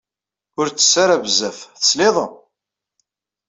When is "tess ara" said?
0.69-1.23